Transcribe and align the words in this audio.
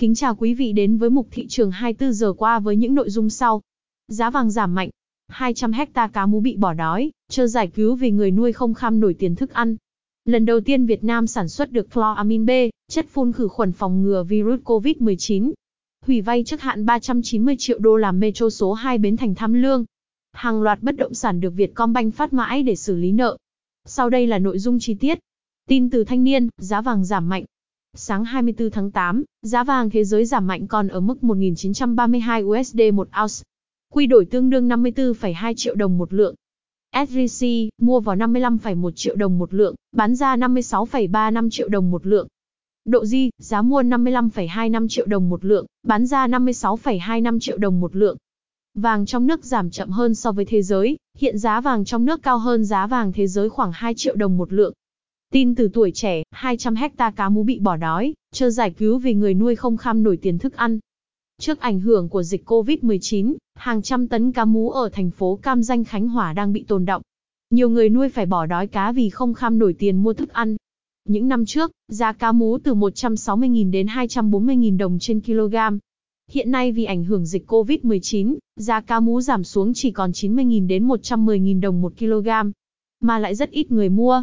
Kính 0.00 0.14
chào 0.14 0.34
quý 0.34 0.54
vị 0.54 0.72
đến 0.72 0.96
với 0.96 1.10
mục 1.10 1.28
thị 1.30 1.46
trường 1.48 1.70
24 1.70 2.12
giờ 2.12 2.32
qua 2.32 2.58
với 2.58 2.76
những 2.76 2.94
nội 2.94 3.10
dung 3.10 3.30
sau. 3.30 3.62
Giá 4.08 4.30
vàng 4.30 4.50
giảm 4.50 4.74
mạnh, 4.74 4.90
200 5.28 5.72
hecta 5.72 6.08
cá 6.08 6.26
mú 6.26 6.40
bị 6.40 6.56
bỏ 6.56 6.72
đói, 6.72 7.10
chờ 7.28 7.46
giải 7.46 7.66
cứu 7.66 7.94
vì 7.94 8.10
người 8.10 8.30
nuôi 8.30 8.52
không 8.52 8.74
kham 8.74 9.00
nổi 9.00 9.14
tiền 9.14 9.34
thức 9.34 9.52
ăn. 9.52 9.76
Lần 10.24 10.44
đầu 10.44 10.60
tiên 10.60 10.86
Việt 10.86 11.04
Nam 11.04 11.26
sản 11.26 11.48
xuất 11.48 11.72
được 11.72 11.86
chloramin 11.94 12.46
B, 12.46 12.50
chất 12.88 13.06
phun 13.08 13.32
khử 13.32 13.48
khuẩn 13.48 13.72
phòng 13.72 14.02
ngừa 14.02 14.22
virus 14.22 14.60
COVID-19. 14.60 15.52
Hủy 16.06 16.20
vay 16.20 16.44
trước 16.44 16.60
hạn 16.60 16.86
390 16.86 17.56
triệu 17.58 17.78
đô 17.78 17.96
làm 17.96 18.20
metro 18.20 18.50
số 18.50 18.72
2 18.72 18.98
Bến 18.98 19.16
Thành 19.16 19.34
Tham 19.34 19.52
Lương. 19.52 19.84
Hàng 20.32 20.62
loạt 20.62 20.82
bất 20.82 20.96
động 20.96 21.14
sản 21.14 21.40
được 21.40 21.50
Vietcombank 21.50 22.14
phát 22.14 22.32
mãi 22.32 22.62
để 22.62 22.76
xử 22.76 22.96
lý 22.96 23.12
nợ. 23.12 23.36
Sau 23.84 24.10
đây 24.10 24.26
là 24.26 24.38
nội 24.38 24.58
dung 24.58 24.78
chi 24.78 24.94
tiết. 24.94 25.18
Tin 25.68 25.90
từ 25.90 26.04
thanh 26.04 26.24
niên, 26.24 26.48
giá 26.58 26.80
vàng 26.80 27.04
giảm 27.04 27.28
mạnh, 27.28 27.44
Sáng 27.94 28.24
24 28.24 28.70
tháng 28.70 28.90
8, 28.90 29.24
giá 29.42 29.64
vàng 29.64 29.90
thế 29.90 30.04
giới 30.04 30.24
giảm 30.24 30.46
mạnh 30.46 30.66
còn 30.66 30.88
ở 30.88 31.00
mức 31.00 31.18
1.932 31.22 32.60
USD 32.60 32.80
một 32.94 33.08
ounce. 33.22 33.34
Quy 33.92 34.06
đổi 34.06 34.24
tương 34.24 34.50
đương 34.50 34.68
54,2 34.68 35.54
triệu 35.56 35.74
đồng 35.74 35.98
một 35.98 36.12
lượng. 36.12 36.34
SJC, 36.94 37.68
mua 37.78 38.00
vào 38.00 38.16
55,1 38.16 38.90
triệu 38.90 39.16
đồng 39.16 39.38
một 39.38 39.54
lượng, 39.54 39.74
bán 39.92 40.16
ra 40.16 40.36
56,35 40.36 41.50
triệu 41.50 41.68
đồng 41.68 41.90
một 41.90 42.06
lượng. 42.06 42.28
Độ 42.84 43.04
Di, 43.04 43.30
giá 43.38 43.62
mua 43.62 43.82
55,25 43.82 44.88
triệu 44.88 45.06
đồng 45.06 45.28
một 45.28 45.44
lượng, 45.44 45.66
bán 45.82 46.06
ra 46.06 46.26
56,25 46.26 47.38
triệu 47.40 47.58
đồng 47.58 47.80
một 47.80 47.96
lượng. 47.96 48.16
Vàng 48.74 49.06
trong 49.06 49.26
nước 49.26 49.44
giảm 49.44 49.70
chậm 49.70 49.90
hơn 49.90 50.14
so 50.14 50.32
với 50.32 50.44
thế 50.44 50.62
giới, 50.62 50.96
hiện 51.18 51.38
giá 51.38 51.60
vàng 51.60 51.84
trong 51.84 52.04
nước 52.04 52.22
cao 52.22 52.38
hơn 52.38 52.64
giá 52.64 52.86
vàng 52.86 53.12
thế 53.12 53.26
giới 53.26 53.48
khoảng 53.48 53.72
2 53.74 53.94
triệu 53.94 54.14
đồng 54.14 54.36
một 54.36 54.52
lượng. 54.52 54.72
Tin 55.34 55.54
từ 55.54 55.68
tuổi 55.72 55.90
trẻ, 55.94 56.22
200 56.30 56.74
hecta 56.74 57.10
cá 57.10 57.28
mú 57.28 57.42
bị 57.42 57.58
bỏ 57.58 57.76
đói, 57.76 58.14
chờ 58.32 58.50
giải 58.50 58.70
cứu 58.70 58.98
vì 58.98 59.14
người 59.14 59.34
nuôi 59.34 59.56
không 59.56 59.76
kham 59.76 60.02
nổi 60.02 60.16
tiền 60.16 60.38
thức 60.38 60.56
ăn. 60.56 60.78
Trước 61.38 61.60
ảnh 61.60 61.80
hưởng 61.80 62.08
của 62.08 62.22
dịch 62.22 62.50
COVID-19, 62.50 63.34
hàng 63.54 63.82
trăm 63.82 64.08
tấn 64.08 64.32
cá 64.32 64.44
mú 64.44 64.70
ở 64.70 64.88
thành 64.92 65.10
phố 65.10 65.38
Cam 65.42 65.62
Danh 65.62 65.84
Khánh 65.84 66.08
Hòa 66.08 66.32
đang 66.32 66.52
bị 66.52 66.64
tồn 66.68 66.84
động. 66.84 67.02
Nhiều 67.50 67.68
người 67.68 67.88
nuôi 67.88 68.08
phải 68.08 68.26
bỏ 68.26 68.46
đói 68.46 68.66
cá 68.66 68.92
vì 68.92 69.10
không 69.10 69.34
kham 69.34 69.58
nổi 69.58 69.74
tiền 69.78 70.02
mua 70.02 70.12
thức 70.12 70.32
ăn. 70.32 70.56
Những 71.08 71.28
năm 71.28 71.46
trước, 71.46 71.70
giá 71.88 72.12
cá 72.12 72.32
mú 72.32 72.58
từ 72.58 72.74
160.000 72.74 73.70
đến 73.70 73.86
240.000 73.86 74.78
đồng 74.78 74.98
trên 74.98 75.20
kg. 75.20 75.56
Hiện 76.30 76.50
nay 76.50 76.72
vì 76.72 76.84
ảnh 76.84 77.04
hưởng 77.04 77.26
dịch 77.26 77.50
COVID-19, 77.50 78.36
giá 78.56 78.80
cá 78.80 79.00
mú 79.00 79.20
giảm 79.20 79.44
xuống 79.44 79.74
chỉ 79.74 79.90
còn 79.90 80.10
90.000 80.10 80.66
đến 80.66 80.88
110.000 80.88 81.60
đồng 81.60 81.82
một 81.82 81.92
kg. 81.98 82.28
Mà 83.00 83.18
lại 83.18 83.34
rất 83.34 83.50
ít 83.50 83.70
người 83.70 83.88
mua. 83.88 84.22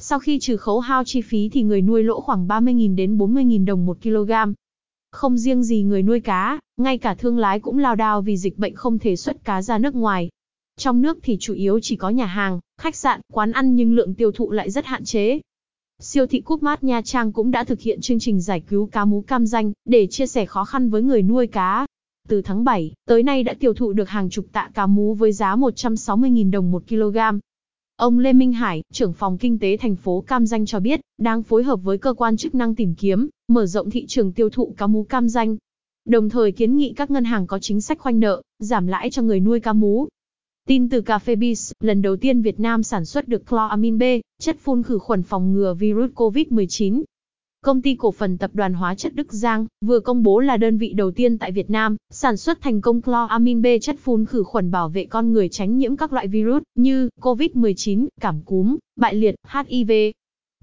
Sau 0.00 0.18
khi 0.18 0.38
trừ 0.38 0.56
khấu 0.56 0.80
hao 0.80 1.04
chi 1.04 1.20
phí 1.20 1.48
thì 1.48 1.62
người 1.62 1.82
nuôi 1.82 2.02
lỗ 2.02 2.20
khoảng 2.20 2.46
30.000 2.46 2.94
đến 2.94 3.18
40.000 3.18 3.64
đồng 3.64 3.86
một 3.86 3.98
kg. 4.02 4.32
Không 5.12 5.38
riêng 5.38 5.62
gì 5.62 5.82
người 5.82 6.02
nuôi 6.02 6.20
cá, 6.20 6.60
ngay 6.76 6.98
cả 6.98 7.14
thương 7.14 7.38
lái 7.38 7.60
cũng 7.60 7.78
lao 7.78 7.94
đao 7.94 8.22
vì 8.22 8.36
dịch 8.36 8.58
bệnh 8.58 8.74
không 8.74 8.98
thể 8.98 9.16
xuất 9.16 9.44
cá 9.44 9.62
ra 9.62 9.78
nước 9.78 9.94
ngoài. 9.94 10.30
Trong 10.76 11.02
nước 11.02 11.18
thì 11.22 11.36
chủ 11.40 11.54
yếu 11.54 11.80
chỉ 11.82 11.96
có 11.96 12.10
nhà 12.10 12.26
hàng, 12.26 12.60
khách 12.80 12.96
sạn, 12.96 13.20
quán 13.32 13.52
ăn 13.52 13.76
nhưng 13.76 13.94
lượng 13.94 14.14
tiêu 14.14 14.32
thụ 14.32 14.50
lại 14.50 14.70
rất 14.70 14.86
hạn 14.86 15.04
chế. 15.04 15.40
Siêu 16.00 16.26
thị 16.26 16.40
Cúp 16.40 16.62
Mát 16.62 16.84
Nha 16.84 17.02
Trang 17.02 17.32
cũng 17.32 17.50
đã 17.50 17.64
thực 17.64 17.80
hiện 17.80 18.00
chương 18.00 18.18
trình 18.18 18.40
giải 18.40 18.60
cứu 18.60 18.86
cá 18.86 19.04
mú 19.04 19.22
cam 19.22 19.46
danh, 19.46 19.72
để 19.84 20.06
chia 20.06 20.26
sẻ 20.26 20.46
khó 20.46 20.64
khăn 20.64 20.90
với 20.90 21.02
người 21.02 21.22
nuôi 21.22 21.46
cá. 21.46 21.86
Từ 22.28 22.42
tháng 22.42 22.64
7, 22.64 22.92
tới 23.06 23.22
nay 23.22 23.42
đã 23.42 23.54
tiêu 23.60 23.74
thụ 23.74 23.92
được 23.92 24.08
hàng 24.08 24.30
chục 24.30 24.46
tạ 24.52 24.70
cá 24.74 24.86
mú 24.86 25.14
với 25.14 25.32
giá 25.32 25.56
160.000 25.56 26.50
đồng 26.50 26.70
một 26.70 26.82
kg. 26.88 27.18
Ông 27.98 28.18
Lê 28.18 28.32
Minh 28.32 28.52
Hải, 28.52 28.82
trưởng 28.92 29.12
phòng 29.12 29.38
kinh 29.38 29.58
tế 29.58 29.76
thành 29.76 29.96
phố 29.96 30.24
Cam 30.26 30.46
Danh 30.46 30.66
cho 30.66 30.80
biết, 30.80 31.00
đang 31.18 31.42
phối 31.42 31.62
hợp 31.62 31.76
với 31.76 31.98
cơ 31.98 32.14
quan 32.14 32.36
chức 32.36 32.54
năng 32.54 32.74
tìm 32.74 32.94
kiếm, 32.94 33.28
mở 33.48 33.66
rộng 33.66 33.90
thị 33.90 34.06
trường 34.06 34.32
tiêu 34.32 34.50
thụ 34.50 34.74
cá 34.76 34.86
mú 34.86 35.04
Cam 35.04 35.28
Danh. 35.28 35.56
Đồng 36.04 36.28
thời 36.28 36.52
kiến 36.52 36.76
nghị 36.76 36.92
các 36.96 37.10
ngân 37.10 37.24
hàng 37.24 37.46
có 37.46 37.58
chính 37.58 37.80
sách 37.80 37.98
khoanh 37.98 38.20
nợ, 38.20 38.42
giảm 38.58 38.86
lãi 38.86 39.10
cho 39.10 39.22
người 39.22 39.40
nuôi 39.40 39.60
cá 39.60 39.72
mú. 39.72 40.08
Tin 40.66 40.88
từ 40.88 41.00
Cà 41.00 41.18
phê 41.18 41.36
lần 41.80 42.02
đầu 42.02 42.16
tiên 42.16 42.42
Việt 42.42 42.60
Nam 42.60 42.82
sản 42.82 43.04
xuất 43.04 43.28
được 43.28 43.42
chloramin 43.50 43.98
B, 43.98 44.02
chất 44.38 44.56
phun 44.60 44.82
khử 44.82 44.98
khuẩn 44.98 45.22
phòng 45.22 45.52
ngừa 45.52 45.74
virus 45.74 46.10
COVID-19. 46.10 47.02
Công 47.62 47.82
ty 47.82 47.94
cổ 47.94 48.10
phần 48.10 48.38
tập 48.38 48.50
đoàn 48.54 48.74
hóa 48.74 48.94
chất 48.94 49.14
Đức 49.14 49.32
Giang 49.32 49.66
vừa 49.80 50.00
công 50.00 50.22
bố 50.22 50.40
là 50.40 50.56
đơn 50.56 50.78
vị 50.78 50.92
đầu 50.92 51.10
tiên 51.10 51.38
tại 51.38 51.52
Việt 51.52 51.70
Nam 51.70 51.96
sản 52.10 52.36
xuất 52.36 52.60
thành 52.60 52.80
công 52.80 53.02
chloramin 53.02 53.62
B 53.62 53.66
chất 53.80 53.96
phun 54.02 54.26
khử 54.26 54.42
khuẩn 54.42 54.70
bảo 54.70 54.88
vệ 54.88 55.04
con 55.04 55.32
người 55.32 55.48
tránh 55.48 55.78
nhiễm 55.78 55.96
các 55.96 56.12
loại 56.12 56.28
virus 56.28 56.62
như 56.74 57.08
COVID-19, 57.20 58.06
cảm 58.20 58.40
cúm, 58.40 58.76
bại 58.96 59.14
liệt, 59.14 59.34
HIV. 59.48 59.90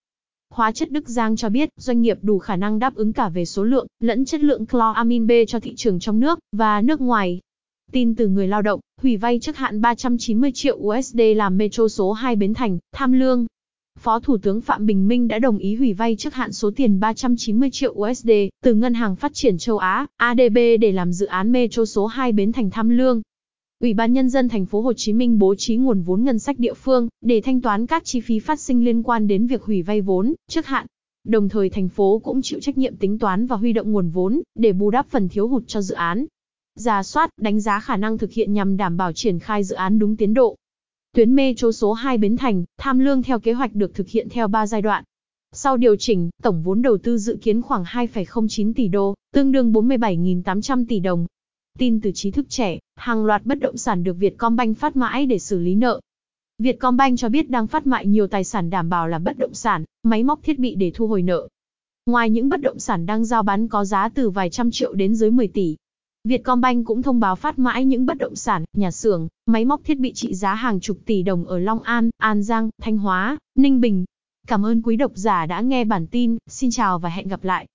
Hóa 0.51 0.73
chất 0.73 0.91
Đức 0.91 1.09
Giang 1.09 1.37
cho 1.37 1.49
biết, 1.49 1.69
doanh 1.77 2.03
nghiệp 2.03 2.19
đủ 2.23 2.39
khả 2.39 2.57
năng 2.57 2.79
đáp 2.79 2.95
ứng 2.95 3.13
cả 3.13 3.29
về 3.29 3.45
số 3.45 3.65
lượng, 3.65 3.87
lẫn 4.01 4.25
chất 4.25 4.41
lượng 4.41 4.67
chloramin 4.67 5.27
B 5.27 5.31
cho 5.49 5.61
thị 5.61 5.75
trường 5.77 5.99
trong 5.99 6.21
nước 6.21 6.39
và 6.53 6.83
nước 6.83 7.01
ngoài. 7.01 7.41
Tin 7.93 8.15
từ 8.15 8.29
người 8.29 8.49
lao 8.49 8.63
động, 8.63 8.81
hủy 9.03 9.17
vay 9.17 9.39
trước 9.39 9.57
hạn 9.57 9.81
390 9.81 10.53
triệu 10.55 10.77
USD 10.77 11.21
làm 11.37 11.59
metro 11.59 11.89
số 11.89 12.13
2 12.13 12.37
Bến 12.37 12.55
Thành, 12.55 12.79
Tham 12.93 13.13
Lương. 13.13 13.47
Phó 13.99 14.21
Thủ 14.21 14.37
tướng 14.39 14.61
Phạm 14.61 14.87
Bình 14.87 15.09
Minh 15.09 15.29
đã 15.29 15.39
đồng 15.39 15.59
ý 15.59 15.75
hủy 15.75 15.93
vay 15.93 16.17
trước 16.17 16.35
hạn 16.35 16.53
số 16.53 16.71
tiền 16.77 17.01
390 17.01 17.71
triệu 17.71 17.93
USD 17.93 18.31
từ 18.63 18.75
Ngân 18.75 18.95
hàng 18.95 19.17
Phát 19.17 19.35
triển 19.35 19.59
Châu 19.59 19.79
Á, 19.79 20.07
ADB 20.17 20.59
để 20.81 20.93
làm 20.93 21.13
dự 21.13 21.27
án 21.27 21.53
metro 21.53 21.85
số 21.85 22.07
2 22.07 22.33
Bến 22.33 22.53
Thành 22.53 22.71
Tham 22.71 22.89
Lương. 22.89 23.23
Ủy 23.83 23.95
ban 23.95 24.13
nhân 24.13 24.29
dân 24.29 24.49
thành 24.49 24.67
phố 24.67 24.81
Hồ 24.81 24.93
Chí 24.93 25.13
Minh 25.13 25.39
bố 25.39 25.55
trí 25.55 25.77
nguồn 25.77 26.03
vốn 26.03 26.25
ngân 26.25 26.39
sách 26.39 26.59
địa 26.59 26.75
phương 26.75 27.09
để 27.21 27.41
thanh 27.41 27.61
toán 27.61 27.87
các 27.87 28.05
chi 28.05 28.21
phí 28.21 28.39
phát 28.39 28.61
sinh 28.61 28.85
liên 28.85 29.03
quan 29.03 29.27
đến 29.27 29.47
việc 29.47 29.63
hủy 29.63 29.83
vay 29.83 30.01
vốn 30.01 30.35
trước 30.49 30.67
hạn. 30.67 30.87
Đồng 31.25 31.49
thời 31.49 31.71
thành 31.71 31.89
phố 31.89 32.21
cũng 32.25 32.43
chịu 32.43 32.61
trách 32.61 32.79
nhiệm 32.79 32.97
tính 32.97 33.19
toán 33.19 33.47
và 33.47 33.57
huy 33.57 33.73
động 33.73 33.93
nguồn 33.93 34.11
vốn 34.11 34.43
để 34.55 34.73
bù 34.73 34.91
đắp 34.91 35.07
phần 35.09 35.29
thiếu 35.29 35.49
hụt 35.49 35.63
cho 35.67 35.83
dự 35.83 35.95
án. 35.95 36.27
Giả 36.75 37.03
soát, 37.03 37.31
đánh 37.41 37.61
giá 37.61 37.81
khả 37.81 37.97
năng 37.97 38.19
thực 38.19 38.33
hiện 38.33 38.53
nhằm 38.53 38.77
đảm 38.77 38.97
bảo 38.97 39.13
triển 39.13 39.39
khai 39.39 39.65
dự 39.65 39.77
án 39.77 39.99
đúng 39.99 40.17
tiến 40.17 40.35
độ. 40.35 40.57
Tuyến 41.15 41.35
metro 41.35 41.73
số 41.73 41.93
2 41.93 42.19
Bến 42.19 42.37
Thành, 42.37 42.65
Tham 42.79 42.99
Lương 42.99 43.23
theo 43.23 43.39
kế 43.39 43.53
hoạch 43.53 43.75
được 43.75 43.95
thực 43.95 44.09
hiện 44.09 44.29
theo 44.29 44.49
3 44.49 44.67
giai 44.67 44.83
đoạn. 44.83 45.05
Sau 45.53 45.77
điều 45.77 45.97
chỉnh, 45.97 46.31
tổng 46.43 46.63
vốn 46.63 46.83
đầu 46.83 46.99
tư 46.99 47.19
dự 47.19 47.39
kiến 47.43 47.63
khoảng 47.63 47.85
2,09 47.85 48.73
tỷ 48.75 48.89
đô, 48.89 49.15
tương 49.33 49.53
đương 49.53 49.73
47.800 49.73 50.85
tỷ 50.89 51.01
đồng, 51.01 51.27
Tin 51.79 52.01
từ 52.01 52.11
trí 52.15 52.31
thức 52.31 52.47
trẻ, 52.49 52.79
hàng 52.97 53.25
loạt 53.25 53.47
bất 53.47 53.61
động 53.61 53.77
sản 53.77 54.05
được 54.05 54.13
Vietcombank 54.13 54.79
phát 54.79 54.97
mãi 54.97 55.27
để 55.27 55.39
xử 55.39 55.59
lý 55.59 55.75
nợ. 55.75 56.01
Vietcombank 56.59 57.19
cho 57.19 57.29
biết 57.29 57.51
đang 57.51 57.67
phát 57.67 57.87
mại 57.87 58.07
nhiều 58.07 58.27
tài 58.27 58.45
sản 58.45 58.71
đảm 58.71 58.89
bảo 58.89 59.09
là 59.09 59.19
bất 59.19 59.39
động 59.39 59.55
sản, 59.55 59.85
máy 60.03 60.25
móc 60.25 60.43
thiết 60.43 60.59
bị 60.59 60.75
để 60.75 60.93
thu 60.95 61.07
hồi 61.07 61.23
nợ. 61.23 61.49
Ngoài 62.07 62.31
những 62.31 62.49
bất 62.49 62.61
động 62.61 62.79
sản 62.79 63.07
đang 63.07 63.25
giao 63.25 63.43
bán 63.43 63.69
có 63.69 63.85
giá 63.85 64.09
từ 64.09 64.31
vài 64.31 64.51
trăm 64.51 64.71
triệu 64.71 64.93
đến 64.93 65.15
dưới 65.15 65.31
10 65.31 65.49
tỷ, 65.49 65.77
Vietcombank 66.25 66.87
cũng 66.87 67.03
thông 67.03 67.21
báo 67.21 67.37
phát 67.37 67.59
mãi 67.59 67.85
những 67.85 68.07
bất 68.07 68.19
động 68.19 68.37
sản, 68.37 68.65
nhà 68.73 68.91
xưởng, 68.91 69.29
máy 69.47 69.65
móc 69.65 69.81
thiết 69.85 69.99
bị 69.99 70.13
trị 70.13 70.35
giá 70.35 70.55
hàng 70.55 70.81
chục 70.81 70.99
tỷ 71.07 71.23
đồng 71.23 71.45
ở 71.45 71.59
Long 71.59 71.83
An, 71.83 72.11
An 72.19 72.43
Giang, 72.43 72.71
Thanh 72.83 72.99
Hóa, 72.99 73.39
Ninh 73.55 73.81
Bình. 73.81 74.05
Cảm 74.47 74.67
ơn 74.67 74.83
quý 74.83 74.97
độc 74.97 75.13
giả 75.15 75.47
đã 75.47 75.61
nghe 75.61 75.85
bản 75.85 76.07
tin, 76.07 76.37
xin 76.47 76.71
chào 76.71 76.99
và 76.99 77.09
hẹn 77.09 77.29
gặp 77.29 77.45
lại. 77.45 77.67